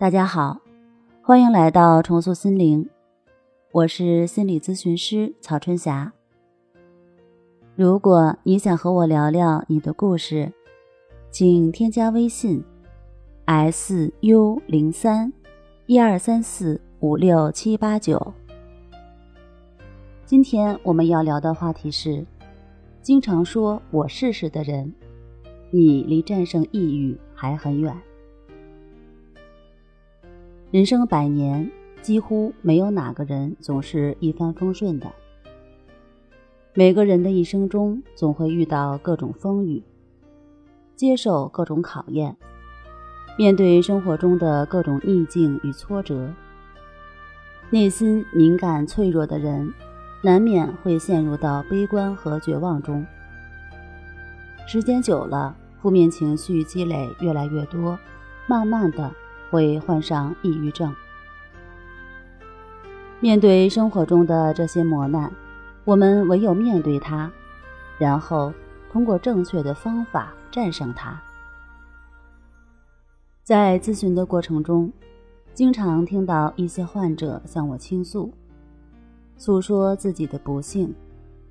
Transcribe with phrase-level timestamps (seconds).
[0.00, 0.58] 大家好，
[1.20, 2.88] 欢迎来到重塑心灵，
[3.70, 6.10] 我是心理咨询师曹春霞。
[7.76, 10.50] 如果你想和我聊聊你的故事，
[11.30, 12.64] 请添加微信
[13.44, 15.30] s u 零三
[15.84, 18.32] 一二三四五六七八九。
[20.24, 22.24] 今天我们要聊的话题是：
[23.02, 24.94] 经常说我试试的人，
[25.70, 27.94] 你离战胜抑郁还很远。
[30.70, 31.68] 人生百年，
[32.00, 35.10] 几乎没有哪个人总是一帆风顺的。
[36.74, 39.82] 每个人的一生中，总会遇到各种风雨，
[40.94, 42.36] 接受各种考验，
[43.36, 46.32] 面对生活中的各种逆境与挫折。
[47.70, 49.74] 内心敏感脆弱的人，
[50.22, 53.04] 难免会陷入到悲观和绝望中。
[54.68, 57.98] 时间久了，负面情绪积累越来越多，
[58.46, 59.10] 慢慢的。
[59.50, 60.94] 会患上抑郁症。
[63.20, 65.30] 面对生活中的这些磨难，
[65.84, 67.30] 我们唯有面对它，
[67.98, 68.52] 然后
[68.90, 71.20] 通过正确的方法战胜它。
[73.42, 74.90] 在咨询的过程中，
[75.52, 78.32] 经常听到一些患者向我倾诉，
[79.36, 80.94] 诉说自己的不幸，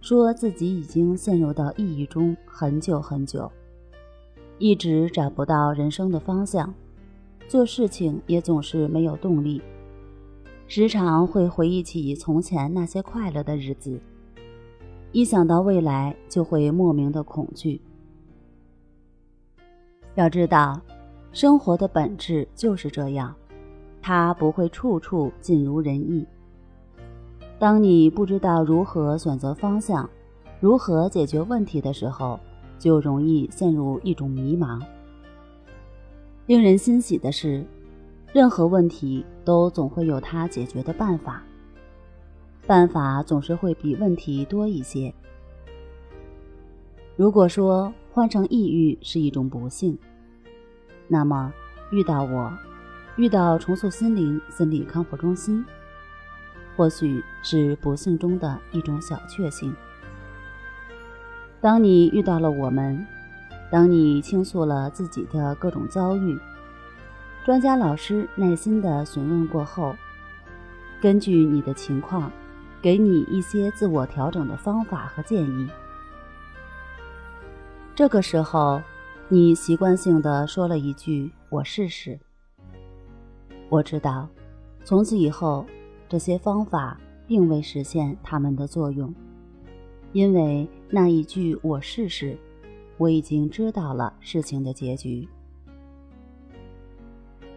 [0.00, 3.50] 说自己已经陷入到抑郁中很久很久，
[4.58, 6.72] 一直找不到人生的方向。
[7.48, 9.62] 做事情也总是没有动力，
[10.66, 13.98] 时常会回忆起从前那些快乐的日子，
[15.12, 17.80] 一想到未来就会莫名的恐惧。
[20.14, 20.78] 要知道，
[21.32, 23.34] 生活的本质就是这样，
[24.02, 26.26] 它不会处处尽如人意。
[27.58, 30.08] 当你不知道如何选择方向，
[30.60, 32.38] 如何解决问题的时候，
[32.78, 34.82] 就容易陷入一种迷茫。
[36.48, 37.62] 令人欣喜的是，
[38.32, 41.42] 任何问题都总会有它解决的办法，
[42.66, 45.12] 办法总是会比问题多一些。
[47.16, 49.98] 如果说患成抑郁是一种不幸，
[51.06, 51.52] 那么
[51.90, 52.50] 遇到我，
[53.16, 55.62] 遇到重塑心灵心理康复中心，
[56.78, 59.76] 或许是不幸中的一种小确幸。
[61.60, 63.06] 当你遇到了我们。
[63.70, 66.38] 当你倾诉了自己的各种遭遇，
[67.44, 69.94] 专家老师耐心的询问过后，
[71.00, 72.32] 根据你的情况，
[72.80, 75.68] 给你一些自我调整的方法和建议。
[77.94, 78.80] 这个时候，
[79.28, 82.18] 你习惯性的说了一句：“我试试。”
[83.68, 84.26] 我知道，
[84.82, 85.66] 从此以后，
[86.08, 89.14] 这些方法并未实现他们的作用，
[90.12, 92.34] 因为那一句“我试试”。
[92.98, 95.26] 我已经知道了事情的结局。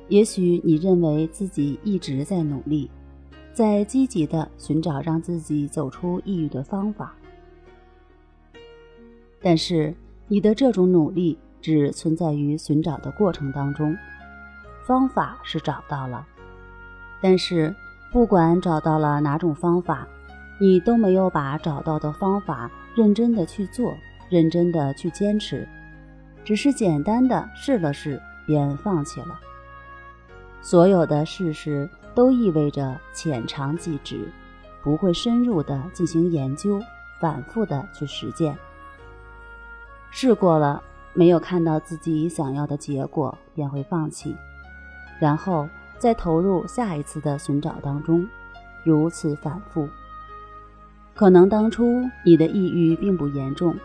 [0.07, 2.89] 也许你认为自己一直在努力，
[3.53, 7.13] 在积极的寻找让自己走出抑郁的方法，
[9.41, 9.93] 但是
[10.27, 13.95] 你的这种努力只存在于寻找的过程当中，
[14.85, 16.27] 方法是找到了，
[17.21, 17.73] 但是
[18.11, 20.05] 不管找到了哪种方法，
[20.59, 23.95] 你都没有把找到的方法认真的去做。
[24.31, 25.67] 认真的去坚持，
[26.45, 29.37] 只是简单的试了试便放弃了。
[30.61, 34.31] 所有的事实都意味着浅尝即止，
[34.81, 36.81] 不会深入的进行研究，
[37.19, 38.57] 反复的去实践。
[40.11, 40.81] 试过了，
[41.13, 44.33] 没有看到自己想要的结果，便会放弃，
[45.19, 48.25] 然后再投入下一次的寻找当中，
[48.85, 49.89] 如此反复。
[51.13, 53.75] 可能当初你的抑郁并不严重。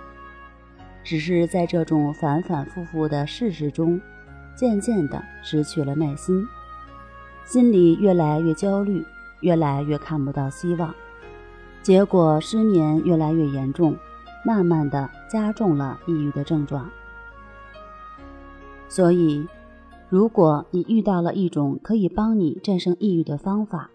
[1.07, 4.01] 只是在这种反反复复的事实中，
[4.57, 6.45] 渐渐的失去了耐心，
[7.45, 9.05] 心里越来越焦虑，
[9.41, 10.93] 越来越看不到希望，
[11.81, 13.97] 结果失眠越来越严重，
[14.45, 16.91] 慢慢的加重了抑郁的症状。
[18.89, 19.47] 所以，
[20.09, 23.89] 如果你遇到了一种可以帮你战胜抑郁的方法，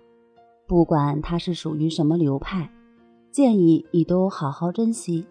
[0.66, 2.72] 不管它是属于什么流派，
[3.32, 5.26] 建议你都好好珍惜。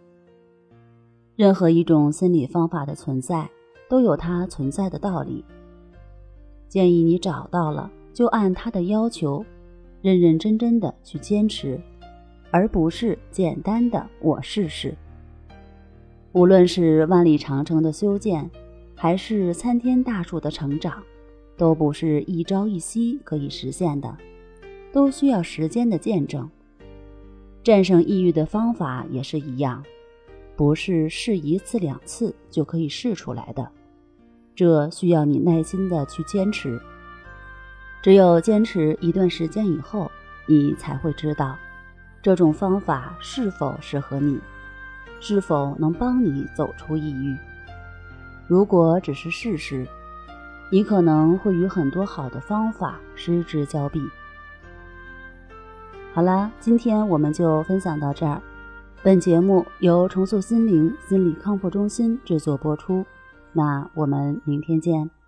[1.40, 3.48] 任何一种心理方法的存在，
[3.88, 5.42] 都有它存在的道理。
[6.68, 9.42] 建议你找到了，就按它的要求，
[10.02, 11.80] 认认真真的去坚持，
[12.50, 14.94] 而不是简单的我试试。
[16.32, 18.50] 无论是万里长城的修建，
[18.94, 21.02] 还是参天大树的成长，
[21.56, 24.14] 都不是一朝一夕可以实现的，
[24.92, 26.46] 都需要时间的见证。
[27.62, 29.82] 战胜抑郁的方法也是一样。
[30.60, 33.66] 不是试一次两次就可以试出来的，
[34.54, 36.78] 这需要你耐心的去坚持。
[38.02, 40.12] 只有坚持一段时间以后，
[40.44, 41.56] 你才会知道
[42.20, 44.38] 这种方法是否适合你，
[45.18, 47.34] 是否能帮你走出抑郁。
[48.46, 49.88] 如果只是试试，
[50.70, 54.06] 你可能会与很多好的方法失之交臂。
[56.12, 58.42] 好啦，今天我们就分享到这儿。
[59.02, 63.02] 本节目由重塑心灵心理康复中心制作播出。
[63.50, 65.19] 那我们明天见。